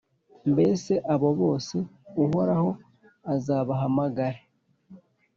mbese 0.51 0.93
abo 1.13 1.29
bose 1.41 1.75
Uhoraho 2.23 2.69
azabahamagare?. 3.33 4.41